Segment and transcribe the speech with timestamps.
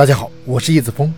[0.00, 1.12] 大家好，我是叶子峰，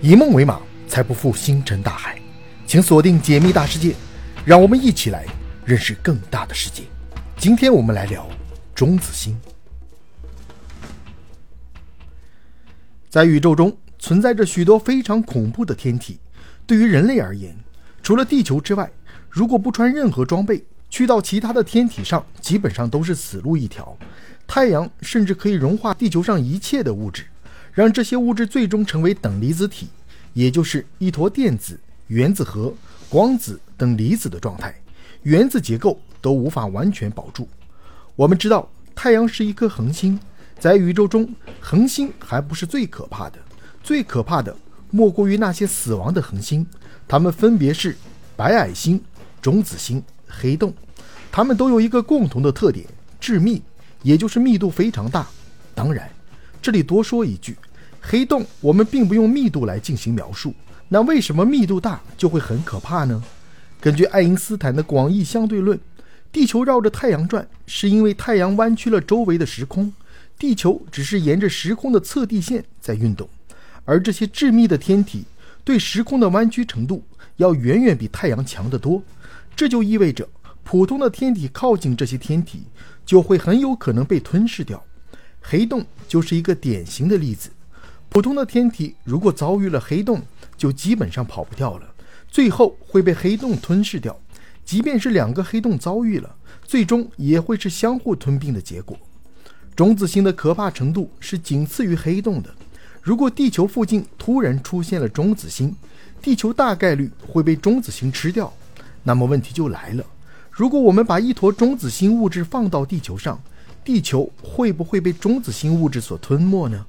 [0.00, 2.22] 以梦为马，才不负星辰大海。
[2.68, 3.96] 请锁定解密大世界，
[4.44, 5.26] 让我们一起来
[5.64, 6.84] 认识更大的世界。
[7.36, 8.28] 今天我们来聊
[8.76, 9.36] 中子星。
[13.10, 16.20] 在宇宙中存在着许多非常恐怖的天体，
[16.64, 17.56] 对于人类而言，
[18.04, 18.88] 除了地球之外，
[19.28, 23.98] 如果不穿任何装备，去到其他的天体上，基本上都是死路一条。
[24.46, 27.26] 太阳甚至可以融化地球上一切的物质。
[27.78, 29.86] 让这些物质最终成为等离子体，
[30.32, 31.78] 也就是一坨电子、
[32.08, 32.74] 原子核、
[33.08, 34.74] 光子等离子的状态，
[35.22, 37.48] 原子结构都无法完全保住。
[38.16, 40.18] 我们知道，太阳是一颗恒星，
[40.58, 43.38] 在宇宙中，恒星还不是最可怕的，
[43.80, 44.56] 最可怕的
[44.90, 46.66] 莫过于那些死亡的恒星，
[47.06, 47.96] 它们分别是
[48.34, 49.00] 白矮星、
[49.40, 50.74] 中子星、黑洞，
[51.30, 52.84] 它们都有一个共同的特点：
[53.20, 53.62] 致密，
[54.02, 55.28] 也就是密度非常大。
[55.76, 56.10] 当然，
[56.60, 57.56] 这里多说一句。
[58.10, 60.54] 黑洞，我们并不用密度来进行描述。
[60.88, 63.22] 那为什么密度大就会很可怕呢？
[63.82, 65.78] 根据爱因斯坦的广义相对论，
[66.32, 69.92] 地球绕着太阳转，是因为太阳弯曲了周围的时空，
[70.38, 73.28] 地球只是沿着时空的测地线在运动。
[73.84, 75.26] 而这些致密的天体
[75.62, 77.04] 对时空的弯曲程度
[77.36, 79.02] 要远远比太阳强得多，
[79.54, 80.26] 这就意味着
[80.64, 82.62] 普通的天体靠近这些天体
[83.04, 84.82] 就会很有可能被吞噬掉。
[85.42, 87.50] 黑洞就是一个典型的例子。
[88.08, 90.22] 普通的天体如果遭遇了黑洞，
[90.56, 91.94] 就基本上跑不掉了，
[92.28, 94.18] 最后会被黑洞吞噬掉。
[94.64, 98.98] 即便是两个黑洞遭遇了，最终也会是相互吞并的结果。
[99.74, 102.50] 中子星的可怕程度是仅次于黑洞的。
[103.00, 105.74] 如果地球附近突然出现了中子星，
[106.20, 108.52] 地球大概率会被中子星吃掉。
[109.04, 110.04] 那么问题就来了：
[110.50, 113.40] 如果我们把一坨中子星物质放到地球上，
[113.84, 116.84] 地球会不会被中子星物质所吞没呢？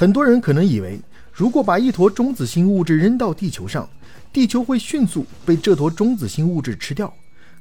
[0.00, 0.98] 很多人可能以为，
[1.30, 3.86] 如果把一坨中子星物质扔到地球上，
[4.32, 7.12] 地球会迅速被这坨中子星物质吃掉。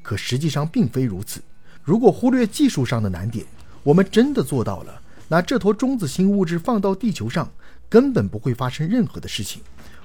[0.01, 1.41] 可实际上并非如此。
[1.83, 3.45] 如果忽略技术上的难点，
[3.83, 7.51] 我们真的做到了，那这坨中子星物质放到地球上，
[7.89, 9.61] 根本不会发生任何的事情。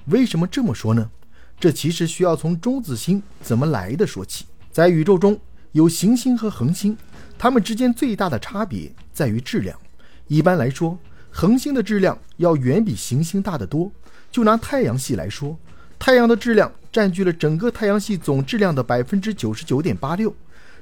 [0.06, 1.08] 为什么这么说呢？
[1.60, 4.44] 这其实需要从中子星怎么来的说起。
[4.72, 5.38] 在宇宙中
[5.70, 6.96] 有行星和恒星，
[7.38, 9.78] 它们之间最大的差别在于质量。
[10.26, 10.98] 一般来说，
[11.36, 13.90] 恒星的质量要远比行星大得多。
[14.30, 15.58] 就拿太阳系来说，
[15.98, 20.32] 太阳的质量占据了整个太阳系总质量的百分之九十九点八六，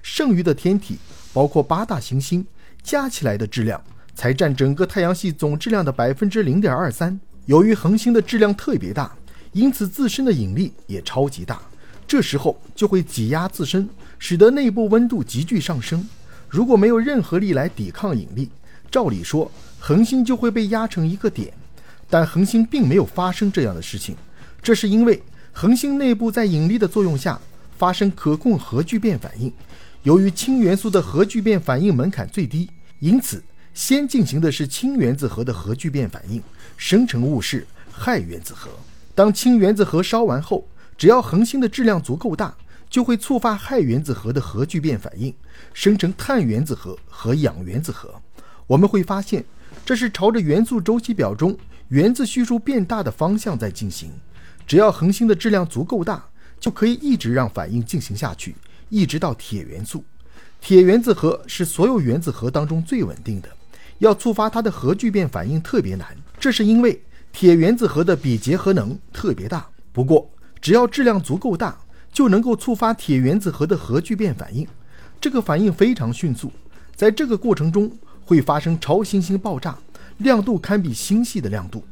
[0.03, 0.99] 剩余的天体，
[1.33, 2.47] 包括八大行星
[2.83, 3.83] 加起来的质量，
[4.15, 7.19] 才占整个太阳系总质量的百分之零点二三。
[7.47, 9.11] 由于恒星的质量特别大，
[9.53, 11.63] 因此自身的引力也超级大，
[12.07, 13.89] 这时候就会挤压自身，
[14.19, 16.07] 使得内部温度急剧上升。
[16.47, 18.51] 如果没有任何力来抵抗引力，
[18.91, 19.51] 照理说，
[19.85, 21.53] 恒星就会被压成一个点，
[22.09, 24.15] 但恒星并没有发生这样的事情。
[24.63, 25.21] 这是因为
[25.51, 27.37] 恒星内部在引力的作用下
[27.77, 29.53] 发生可控核聚变反应。
[30.05, 32.71] 由于氢元素的核聚变反应门槛最低，
[33.01, 33.43] 因此
[33.75, 36.41] 先进行的是氢原子核的核聚变反应，
[36.77, 38.71] 生成物是氦原子核。
[39.17, 40.65] 当氢原子核烧完后，
[40.97, 42.55] 只要恒星的质量足够大，
[42.89, 45.35] 就会触发氦原子核的核聚变反应，
[45.75, 48.15] 生成碳原子核和氧原子核。
[48.69, 49.45] 我们会发现，
[49.85, 51.57] 这是朝着元素周期表中
[51.89, 54.11] 原子序数变大的方向在进行。
[54.65, 56.25] 只要恒星的质量足够大，
[56.61, 58.55] 就可以一直让反应进行下去，
[58.89, 60.05] 一直到铁元素。
[60.61, 63.49] 铁原子核是所有原子核当中最稳定的，
[63.99, 66.17] 要触发它的核聚变反应特别难。
[66.39, 69.67] 这是因为铁原子核的比结合能特别大。
[69.93, 71.77] 不过，只要质量足够大，
[72.13, 74.65] 就能够触发铁原子核的核聚变反应。
[75.21, 76.53] 这个反应非常迅速，
[76.95, 77.91] 在这个过程中。
[78.33, 79.77] 会发生超新星爆炸，
[80.17, 81.85] 亮度堪比星系的亮度。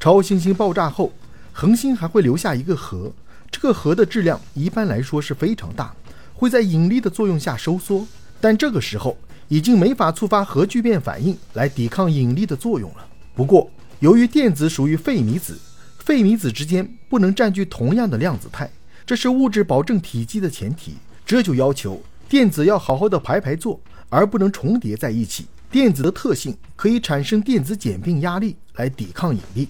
[0.00, 1.12] 超新星爆炸后，
[1.52, 3.12] 恒星还会留下一个核，
[3.52, 5.94] 这个核的质量一般来说是非常大，
[6.34, 8.04] 会在引力的作用下收缩。
[8.40, 9.16] 但这个时候
[9.46, 13.06] 已经没法触发核聚变反应来抵抗引力的作用了。
[13.36, 15.56] 不过，由于电子属于费米子，
[16.00, 18.68] 费米子之间不能占据同样的量子态，
[19.06, 20.96] 这是物质保证体积的前提。
[21.24, 25.46] 这就要求电子要好好的排排坐，而不能重叠在一起。
[25.76, 29.68] 电子的特性可以产生电子简并压力来抵抗引力，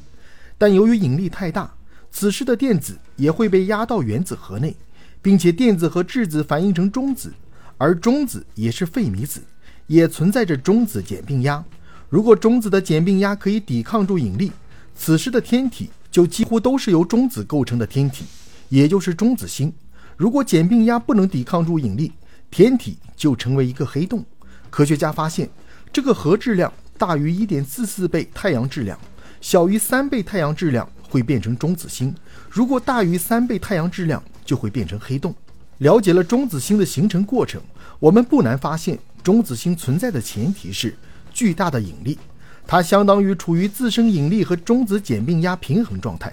[0.57, 1.75] 但由于引力太大，
[2.13, 4.77] 此时的电子也会被压到原子核内，
[5.21, 7.33] 并且电子和质子反应成中子，
[7.77, 9.43] 而中子也是费米子，
[9.89, 11.65] 也存在着中子简并压。
[12.09, 14.53] 如果中子的简并压可以抵抗住引力，
[14.95, 18.27] 此时的天体就几乎都是由中子构成的天体，
[18.69, 19.73] 也就是中子星。
[20.17, 22.13] 如果简并压不能抵抗住引力，
[22.49, 24.25] 天体就成为一个黑洞。
[24.71, 25.51] 科学家发现。
[25.97, 28.99] 这个核质量大于一点四四倍太阳质量，
[29.41, 32.15] 小于三倍太阳质量会变成中子星，
[32.51, 35.35] 如果大于三倍太阳质量就会变成黑洞。
[35.79, 37.63] 了解了中子星的形成过程，
[37.99, 40.95] 我们不难发现，中子星存在的前提是
[41.33, 42.19] 巨大的引力，
[42.67, 46.31] 它相当于处于自身引力和中子简并压平衡状态。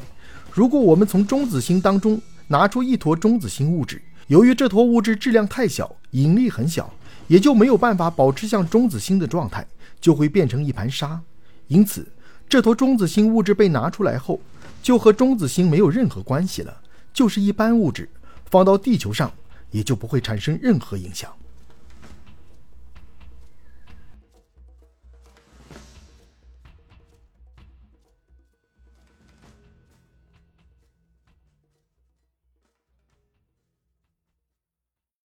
[0.51, 6.93] 如果我们从中子星当中拿出一坨中子星物质，由于这坨物质质量太小，引力很小，
[7.27, 9.65] 也就没有办法保持像中子星的状态，
[9.99, 11.21] 就会变成一盘沙。
[11.67, 12.07] 因此，
[12.47, 14.39] 这坨中子星物质被拿出来后，
[14.81, 16.81] 就和中子星没有任何关系了，
[17.13, 18.09] 就是一般物质，
[18.49, 19.31] 放到地球上
[19.71, 21.31] 也就不会产生任何影响。